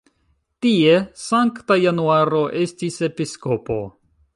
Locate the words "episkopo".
3.13-3.83